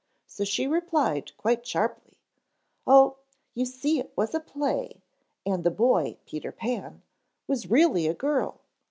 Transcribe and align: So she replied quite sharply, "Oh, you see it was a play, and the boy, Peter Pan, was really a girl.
So 0.25 0.43
she 0.45 0.65
replied 0.65 1.31
quite 1.37 1.63
sharply, 1.63 2.17
"Oh, 2.87 3.17
you 3.53 3.65
see 3.65 3.99
it 3.99 4.11
was 4.15 4.33
a 4.33 4.39
play, 4.39 5.03
and 5.45 5.63
the 5.63 5.69
boy, 5.69 6.17
Peter 6.25 6.51
Pan, 6.51 7.03
was 7.45 7.69
really 7.69 8.07
a 8.07 8.15
girl. 8.15 8.61